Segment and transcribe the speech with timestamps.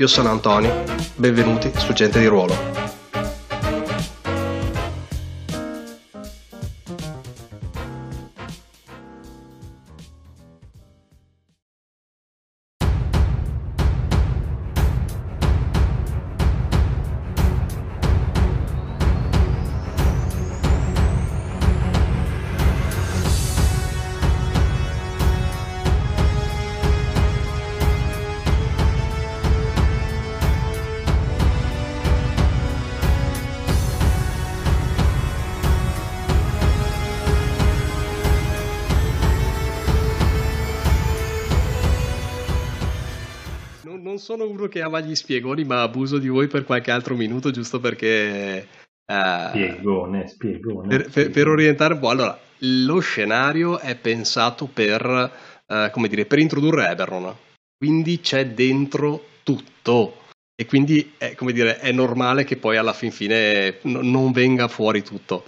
[0.00, 0.82] Io sono Antonio,
[1.16, 2.99] benvenuti su Gente di Ruolo.
[44.20, 47.80] Sono uno che ama gli spiegoni, ma abuso di voi per qualche altro minuto, giusto
[47.80, 48.66] perché...
[49.10, 50.86] Uh, spiegone, spiegone.
[50.86, 52.10] Per, per, per, orientare un po'.
[52.10, 55.32] Allora, lo scenario è pensato per,
[55.66, 57.34] uh, come dire, per introdurre Eberron.
[57.76, 60.18] Quindi c'è dentro tutto.
[60.54, 64.68] E quindi è, come dire, è normale che poi alla fin fine n- non venga
[64.68, 65.42] fuori tutto.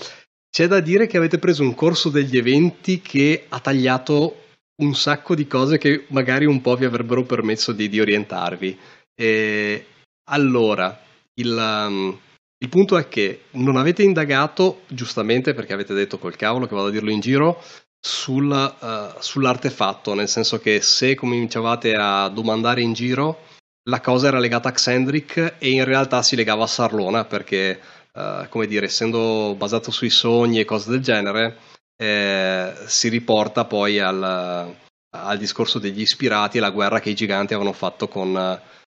[0.50, 4.41] C'è da dire che avete preso un corso degli eventi che ha tagliato
[4.82, 8.78] un sacco di cose che magari un po' vi avrebbero permesso di, di orientarvi.
[9.14, 9.86] E
[10.30, 11.00] allora,
[11.34, 12.18] il, um,
[12.58, 16.88] il, punto è che non avete indagato, giustamente perché avete detto col cavolo che vado
[16.88, 17.62] a dirlo in giro,
[18.00, 23.44] sul, uh, sull'artefatto, nel senso che se cominciavate a domandare in giro,
[23.84, 27.80] la cosa era legata a Xendrick e in realtà si legava a Sarlona perché,
[28.14, 31.56] uh, come dire, essendo basato sui sogni e cose del genere,
[32.02, 37.54] eh, si riporta poi al, al, discorso degli ispirati e la guerra che i giganti
[37.54, 38.32] avevano fatto con,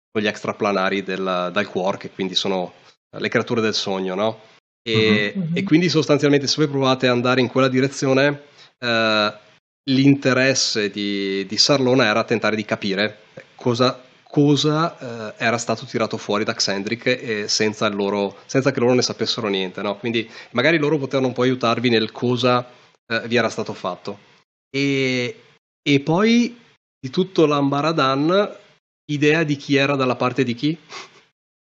[0.10, 2.72] con gli extraplanari del, dal Quark, che quindi sono
[3.18, 4.40] le creature del sogno, no?
[4.82, 5.50] E, uh-huh.
[5.54, 8.44] e, quindi sostanzialmente se voi provate ad andare in quella direzione,
[8.80, 9.34] eh,
[9.90, 13.18] l'interesse di, di, Sarlona era tentare di capire
[13.56, 19.02] cosa, cosa eh, era stato tirato fuori da Xendrick senza, loro, senza, che loro ne
[19.02, 19.82] sapessero niente.
[19.82, 19.98] No?
[19.98, 22.66] Quindi magari loro potevano un po' aiutarvi nel cosa
[23.08, 24.18] eh, vi era stato fatto.
[24.70, 25.42] E,
[25.82, 26.58] e poi
[27.00, 28.56] di tutto l'Ambaradan,
[29.12, 30.78] idea di chi era dalla parte di chi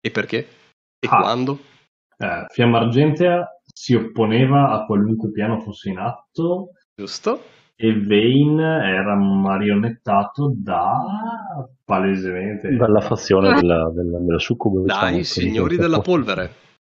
[0.00, 0.48] e perché
[0.98, 1.20] e ah.
[1.20, 1.58] quando.
[2.16, 6.70] Eh, Fiamma Argentea si opponeva a qualunque piano fosse in atto.
[6.94, 7.42] Giusto.
[7.74, 11.02] E Vane era marionettato da
[11.84, 14.82] palesemente dalla fazione della, della, della succubo.
[14.82, 16.54] Dai, diciamo, signori della polvere.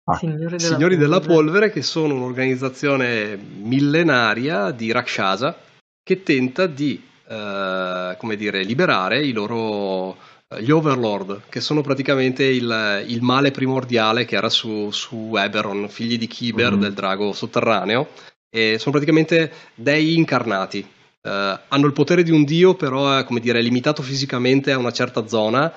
[0.06, 0.18] Ah.
[0.18, 5.58] Signori, della, Signori della Polvere, che sono un'organizzazione millenaria di Rakshasa
[6.03, 10.18] che tenta di eh, come dire, liberare i loro
[10.50, 15.88] eh, gli Overlord, che sono praticamente il, il male primordiale che era su, su Eberron,
[15.88, 16.81] figli di Kiber, mm-hmm.
[16.81, 18.09] del drago sotterraneo,
[18.50, 20.86] e sono praticamente dei incarnati.
[21.22, 24.92] Uh, hanno il potere di un dio, però è come dire, limitato fisicamente a una
[24.92, 25.72] certa zona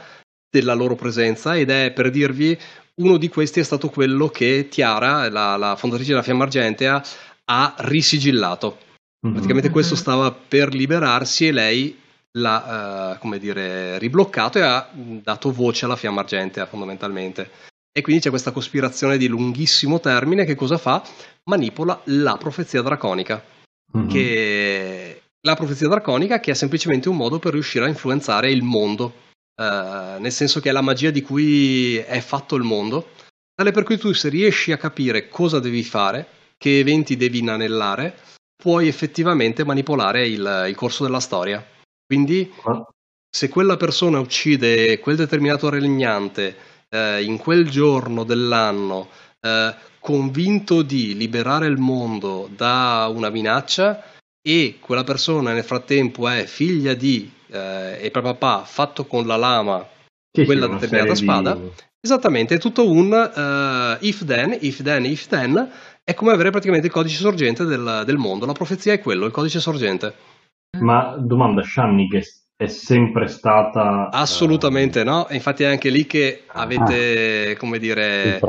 [0.51, 2.59] della loro presenza ed è per dirvi
[2.97, 7.03] uno di questi è stato quello che Tiara, la, la fondatrice della Fiamma Argentea,
[7.45, 8.79] ha risigillato.
[9.25, 9.35] Mm-hmm.
[9.35, 10.01] Praticamente questo mhm.
[10.01, 12.01] stava per liberarsi e lei
[12.33, 17.51] l'ha, uh, come dire, ribloccato e ha dato voce alla Fiamma Argentea fondamentalmente.
[17.93, 21.03] E quindi c'è questa cospirazione di lunghissimo termine che cosa fa?
[21.45, 23.43] Manipola la profezia draconica.
[23.97, 24.09] Mm-hmm.
[24.09, 29.25] Che la profezia draconica che è semplicemente un modo per riuscire a influenzare il mondo
[29.59, 33.13] Uh, nel senso che è la magia di cui è fatto il mondo,
[33.55, 36.27] tale per cui tu se riesci a capire cosa devi fare,
[36.59, 38.19] che eventi devi inanellare,
[38.55, 41.65] puoi effettivamente manipolare il, il corso della storia.
[42.07, 42.53] Quindi
[43.31, 46.57] se quella persona uccide quel determinato regnante
[46.91, 49.09] uh, in quel giorno dell'anno,
[49.41, 54.03] uh, convinto di liberare il mondo da una minaccia,
[54.47, 59.87] e quella persona nel frattempo è figlia di eh, e papà fatto con la lama
[60.31, 61.55] sì, quella sì, determinata spada.
[61.55, 61.71] Di...
[62.01, 65.71] Esattamente, è tutto un uh, if then, if then, if then,
[66.05, 68.47] è come avere praticamente il codice sorgente del, del mondo.
[68.47, 70.15] La profezia è quello, il codice sorgente.
[70.79, 72.23] Ma domanda, Shani, che
[72.55, 74.09] è sempre stata...
[74.11, 75.05] Assolutamente uh...
[75.05, 77.57] no, infatti è anche lì che avete, ah.
[77.59, 78.41] come dire,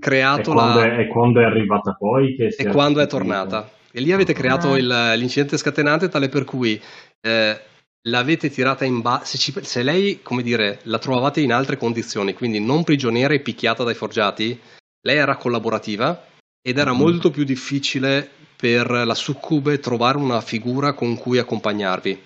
[0.00, 0.82] creato e la...
[0.82, 2.34] È, e quando è arrivata poi?
[2.34, 3.70] Che e quando è tornata.
[3.92, 4.78] E lì avete creato ah.
[4.78, 6.80] il, l'incidente scatenante tale per cui
[7.20, 7.60] eh,
[8.08, 12.60] l'avete tirata in basso, se, se, lei, come dire, la trovavate in altre condizioni, quindi
[12.60, 14.58] non prigioniera e picchiata dai forgiati,
[15.02, 16.26] lei era collaborativa
[16.60, 17.00] ed era mm-hmm.
[17.00, 22.22] molto più difficile per la succube trovare una figura con cui accompagnarvi.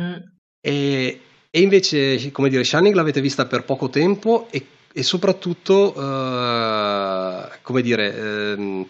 [0.00, 0.14] Mm.
[0.60, 1.20] E,
[1.50, 7.82] e, invece, come dire, Shining l'avete vista per poco tempo e, e soprattutto, uh, come
[7.82, 8.88] dire, uh,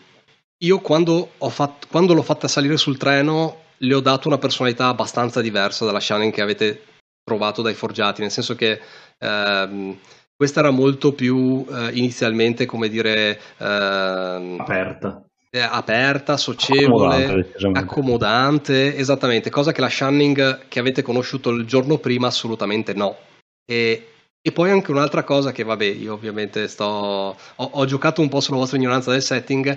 [0.63, 5.41] io quando, fatto, quando l'ho fatta salire sul treno le ho dato una personalità abbastanza
[5.41, 6.83] diversa dalla Shining che avete
[7.23, 8.81] trovato dai forgiati, nel senso che
[9.19, 9.97] ehm,
[10.37, 15.23] questa era molto più eh, inizialmente, come dire, ehm, aperta.
[15.53, 21.99] Eh, aperta, socievole, accomodante, accomodante, esattamente, cosa che la Shining che avete conosciuto il giorno
[21.99, 23.17] prima assolutamente no.
[23.65, 24.07] E,
[24.41, 28.41] e poi anche un'altra cosa che, vabbè, io ovviamente sto, ho, ho giocato un po'
[28.41, 29.77] sulla vostra ignoranza del setting,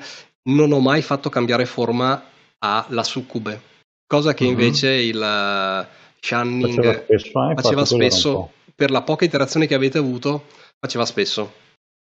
[0.50, 2.24] non ho mai fatto cambiare forma
[2.60, 3.72] alla succube
[4.08, 5.08] cosa che invece uh-huh.
[5.08, 10.46] il uh, Shunning faceva spesso, eh, faceva spesso per la poca interazione che avete avuto,
[10.80, 11.54] faceva spesso.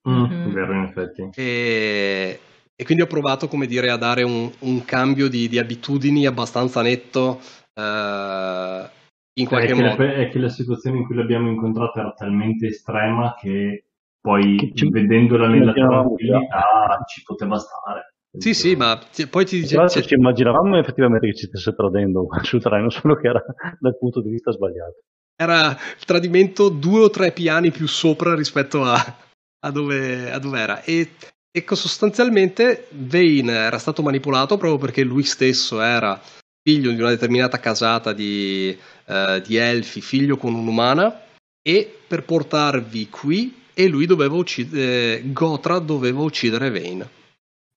[0.08, 1.30] Mm, vero, in effetti.
[1.34, 2.40] E,
[2.74, 6.82] e, quindi ho provato, come dire, a dare un, un cambio di, di, abitudini abbastanza
[6.82, 7.40] netto.
[7.74, 8.88] Uh,
[9.34, 10.04] in qualche è modo.
[10.04, 13.86] La, è che la situazione in cui l'abbiamo incontrata era talmente estrema che
[14.20, 18.11] poi, che vedendola nella tranquillità, ci poteva stare.
[18.38, 18.98] Sì, sì, ma
[19.28, 19.76] poi ti dice...
[19.76, 20.02] C'è...
[20.02, 23.44] Ci immaginavamo effettivamente che ci stesse tradendo sul treno, solo che era
[23.78, 25.02] dal punto di vista sbagliato.
[25.36, 29.16] Era il tradimento due o tre piani più sopra rispetto a,
[29.60, 30.82] a, dove, a dove, era.
[30.82, 31.10] E
[31.50, 36.18] ecco, sostanzialmente Vane era stato manipolato proprio perché lui stesso era
[36.62, 38.74] figlio di una determinata casata di,
[39.06, 41.22] uh, di elfi, figlio con un'umana,
[41.60, 45.18] e per portarvi qui e lui doveva uccidere...
[45.18, 47.20] Eh, Gotra doveva uccidere Vane.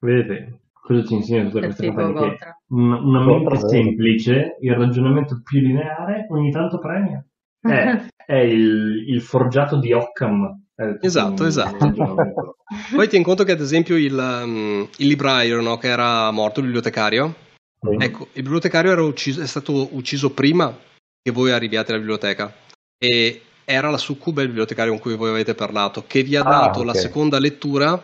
[0.05, 2.29] Vedete, cosa ci insegna tutta questa cosa?
[2.29, 2.37] Che
[2.67, 7.25] una, una mente semplice, il ragionamento più lineare, ogni tanto premia.
[7.65, 10.65] È, è il, il, forgiato di Occam.
[11.01, 11.93] Esatto, un, esatto.
[12.93, 16.67] Poi tieni conto che ad esempio il, um, il libraio no, che era morto, il
[16.67, 17.33] bibliotecario,
[17.79, 17.95] sì.
[17.97, 20.77] ecco, il bibliotecario ucciso, è stato ucciso prima
[21.23, 22.53] che voi arriviate alla biblioteca
[22.99, 26.49] e era la succube il bibliotecario con cui voi avete parlato, che vi ha ah,
[26.49, 26.85] dato okay.
[26.85, 27.99] la seconda lettura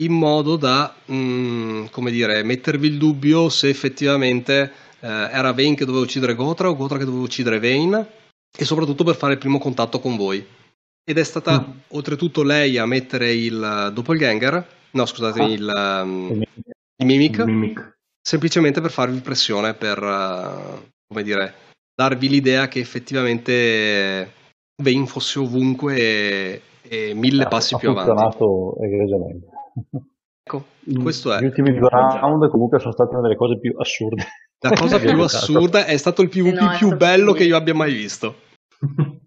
[0.00, 5.74] in modo da, mh, mm, come dire, mettervi il dubbio se effettivamente eh, era Vane
[5.74, 8.06] che doveva uccidere Gotra o Gotra che doveva uccidere Vane
[8.56, 10.44] e soprattutto per fare il primo contatto con voi.
[11.04, 11.78] Ed è stata mm.
[11.88, 15.46] oltretutto lei a mettere il doppelganger, no scusate, ah.
[15.46, 15.72] il,
[16.04, 16.42] um,
[16.96, 21.54] il, mimic, mimic, semplicemente per farvi pressione, per, uh, come dire,
[21.94, 24.32] darvi l'idea che effettivamente
[24.82, 28.10] Vane fosse ovunque e, e mille ah, passi più avanti.
[28.10, 29.56] Ha funzionato egregiamente.
[30.42, 30.64] Ecco,
[31.02, 31.40] questo è.
[31.40, 34.24] Gli ultimi due round comunque sono state una delle cose più assurde.
[34.60, 37.92] La cosa più assurda è stato il PvP no, più bello che io abbia mai
[37.92, 38.36] visto.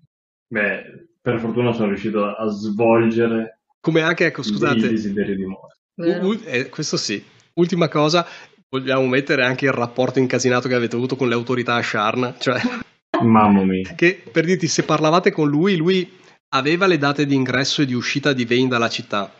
[0.47, 5.79] Beh, per fortuna sono riuscito a svolgere come anche, ecco, scusate, i desideri di morte.
[5.95, 7.21] U- eh, questo sì.
[7.55, 8.25] Ultima cosa,
[8.69, 12.61] vogliamo mettere anche il rapporto incasinato che avete avuto con le autorità a Sharn, cioè...
[13.21, 13.93] Mamma mia.
[13.95, 16.09] Che per dirti, se parlavate con lui, lui
[16.49, 19.31] aveva le date di ingresso e di uscita di Vane dalla città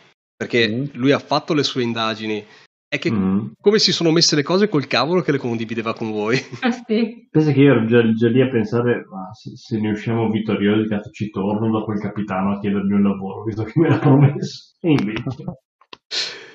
[0.41, 0.85] perché mm.
[0.93, 2.43] lui ha fatto le sue indagini.
[2.88, 3.51] È che mm.
[3.61, 6.35] come si sono messe le cose col cavolo che le condivideva con voi.
[6.61, 7.27] Ah, sì.
[7.29, 10.89] Pensa che io ero già, già, lì a pensare, ma se, se ne usciamo vittoriosi,
[10.89, 14.75] cazzo ci torno dopo il capitano a chiedermi un lavoro, visto che me l'ha promesso.
[14.81, 15.43] E invece...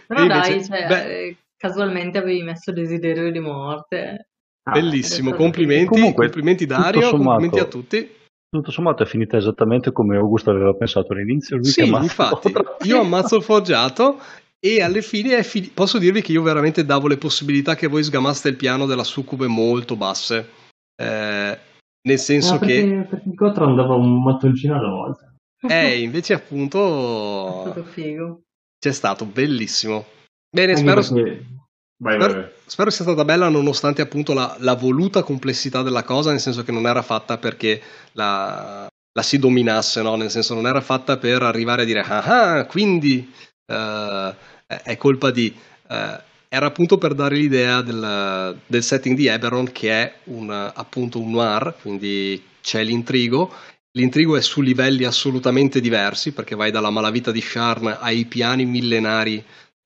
[0.08, 4.30] Però invece, dai, cioè, beh, casualmente avevi messo desiderio di morte.
[4.64, 10.16] Ah, Bellissimo, complimenti, Comunque, complimenti Dario, complimenti a tutti tutto sommato è finita esattamente come
[10.16, 11.56] Augusto aveva pensato all'inizio.
[11.56, 14.18] Lui sì, infatti, io ammazzo il forgiato
[14.58, 18.48] e alle fine fi- posso dirvi che io veramente davo le possibilità che voi sgamaste
[18.48, 20.48] il piano della succube molto basse.
[20.96, 21.58] Eh,
[22.06, 23.06] nel senso no, perché, che...
[23.10, 25.34] Perché Gotra andava un mattoncino alla volta.
[25.68, 27.64] Eh, invece appunto...
[27.66, 28.40] È stato figo.
[28.78, 30.06] C'è stato, bellissimo.
[30.48, 31.00] Bene, spero...
[31.00, 31.55] Perché
[31.98, 32.50] Vai, spero, vai.
[32.66, 36.72] spero, sia stata bella nonostante appunto la, la, voluta complessità della cosa, nel senso che
[36.72, 37.80] non era fatta perché
[38.12, 40.14] la, la si dominasse, no?
[40.16, 43.32] nel senso non era fatta per arrivare a dire ah, ah quindi
[43.66, 44.34] uh,
[44.66, 45.54] è colpa di...
[45.88, 51.20] Uh, era appunto per dare l'idea del, del, setting di Eberron che è un, appunto
[51.20, 53.52] un noir, quindi c'è l'intrigo.
[53.92, 59.42] L'intrigo è su livelli assolutamente diversi perché vai dalla malavita di Sharn ai piani millenari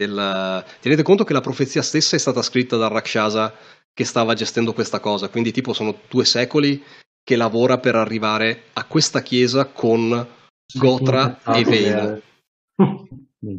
[0.06, 0.64] del...
[0.80, 3.52] Tenete conto che la profezia stessa è stata scritta da Rakshasa
[3.92, 6.82] che stava gestendo questa cosa, quindi tipo sono due secoli
[7.22, 10.26] che lavora per arrivare a questa chiesa con
[10.72, 12.22] Gotra e Vane.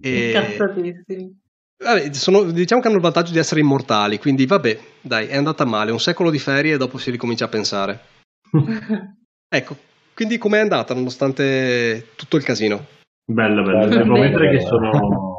[0.01, 0.63] e...
[1.83, 5.65] Vabbè, sono, diciamo che hanno il vantaggio di essere immortali, quindi vabbè, dai, è andata
[5.65, 7.99] male, un secolo di ferie e dopo si ricomincia a pensare.
[9.53, 9.75] Ecco,
[10.13, 12.85] quindi com'è andata nonostante tutto il casino?
[13.29, 13.85] Bella, bella.
[13.85, 15.30] Devo ammettere che sono,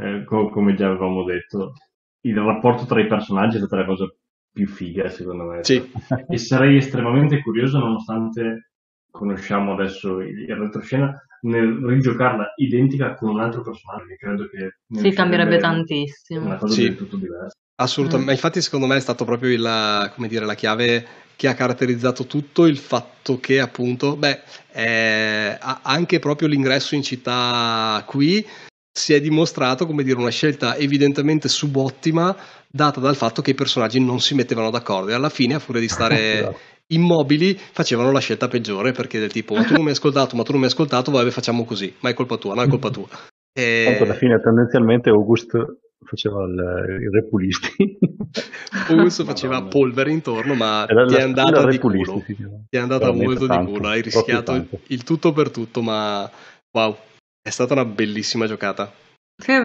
[0.00, 1.74] eh, come già avevamo detto,
[2.22, 4.12] il rapporto tra i personaggi è stata la cosa
[4.52, 5.64] più figa, secondo me.
[5.64, 5.90] Sì.
[6.28, 8.72] E sarei estremamente curioso, nonostante
[9.10, 15.00] conosciamo adesso il, il retroscena, nel rigiocarla identica con un altro personaggio, che credo che...
[15.00, 16.46] Sì, cambierebbe tantissimo.
[16.46, 16.82] Una cosa sì.
[16.82, 17.56] del tutto diversa.
[17.76, 18.34] Assolutamente, mm.
[18.34, 22.76] infatti secondo me è stato proprio il, dire, la chiave che ha caratterizzato tutto il
[22.76, 24.40] fatto che appunto, beh,
[24.72, 28.46] eh, anche proprio l'ingresso in città qui
[28.92, 32.36] si è dimostrato come dire una scelta evidentemente subottima
[32.68, 35.80] data dal fatto che i personaggi non si mettevano d'accordo e alla fine a furia
[35.80, 36.58] di stare esatto.
[36.88, 40.42] immobili facevano la scelta peggiore perché del tipo ma tu non mi hai ascoltato ma
[40.42, 42.90] tu non mi hai ascoltato vabbè facciamo così ma è colpa tua no è colpa
[42.90, 43.08] tua
[43.52, 43.98] e...
[44.00, 45.56] alla fine tendenzialmente August
[46.02, 47.98] faceva il, i repulisti.
[48.88, 52.22] August faceva polvere intorno, ma Era ti è andata di culo.
[52.24, 52.36] Ti
[52.70, 53.88] è andata molto tanto, di culo.
[53.88, 56.28] Hai rischiato il, il, tutto per tutto, ma
[56.72, 56.96] wow,
[57.50, 58.92] è stata una bellissima giocata.
[59.36, 59.60] Sì.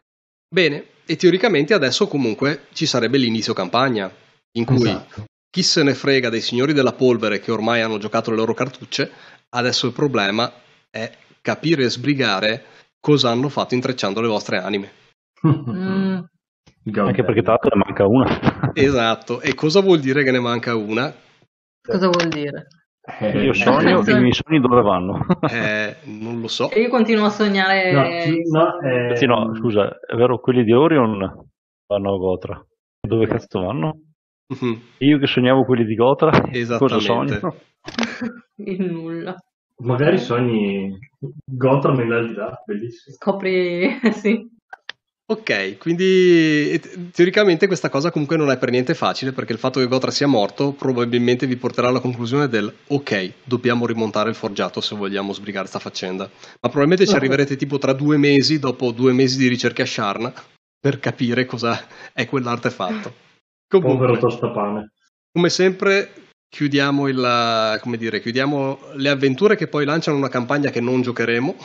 [0.50, 4.12] Bene, e teoricamente adesso comunque ci sarebbe l'inizio campagna,
[4.58, 5.26] in cui esatto.
[5.50, 9.12] chi se ne frega dei signori della polvere che ormai hanno giocato le loro cartucce,
[9.50, 10.52] adesso il problema
[10.90, 11.12] è
[11.42, 12.66] capire e sbrigare
[13.00, 14.92] cosa hanno fatto intrecciando le vostre anime.
[15.46, 16.20] Mm.
[16.96, 18.72] Anche perché tra l'altro ne manca una.
[18.74, 21.14] esatto, e cosa vuol dire che ne manca una?
[21.82, 22.68] Cosa vuol dire?
[23.20, 25.26] Eh, io sogno e i miei sogni dove vanno?
[25.50, 26.72] Eh, non lo so.
[26.72, 27.92] E io continuo a sognare.
[27.92, 29.16] No, no, eh...
[29.16, 31.20] sì, no, scusa, è vero, quelli di Orion
[31.88, 32.66] vanno a Gotra.
[33.02, 34.00] Dove cazzo vanno?
[34.54, 34.80] Mm-hmm.
[35.00, 36.32] Io che sognavo quelli di Gotra,
[36.78, 37.56] cosa sogno?
[38.58, 39.36] Il nulla.
[39.84, 40.98] Magari sogni
[41.46, 43.16] Gotham in là, bellissimo.
[43.16, 44.48] Scopri, sì.
[45.28, 46.80] Ok, quindi
[47.12, 50.28] teoricamente questa cosa comunque non è per niente facile perché il fatto che Gotra sia
[50.28, 55.66] morto probabilmente vi porterà alla conclusione del ok, dobbiamo rimontare il forgiato se vogliamo sbrigare
[55.66, 56.26] sta faccenda.
[56.26, 60.32] Ma probabilmente ci arriverete tipo tra due mesi, dopo due mesi di ricerche a Sharn,
[60.80, 63.14] per capire cosa è quell'artefatto.
[63.68, 64.92] Comunque, Povero tostapane.
[65.32, 66.12] Come sempre
[66.48, 71.56] chiudiamo, il, dire, chiudiamo le avventure che poi lanciano una campagna che non giocheremo.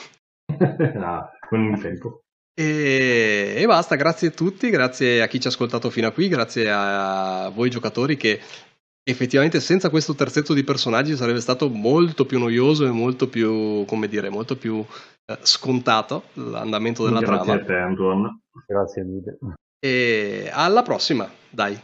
[0.95, 2.23] no, con il tempo.
[2.54, 6.28] E, e, basta, grazie a tutti, grazie a chi ci ha ascoltato fino a qui,
[6.28, 8.40] grazie a voi giocatori che
[9.02, 14.09] effettivamente senza questo terzetto di personaggi sarebbe stato molto più noioso e molto più, come
[14.09, 14.85] dire, molto più
[15.26, 17.57] eh, scontato l'andamento della grazie trama.
[17.57, 18.40] Grazie a te Anton.
[18.66, 19.38] Grazie mille.
[19.78, 21.78] E alla prossima, dai.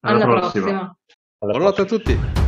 [0.00, 0.64] Alla, alla prossima.
[0.64, 0.96] prossima.
[1.38, 2.47] Buonanotte a tutti.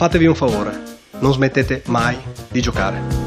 [0.00, 0.82] fatevi un favore,
[1.18, 2.16] non smettete mai
[2.48, 3.19] di giocare.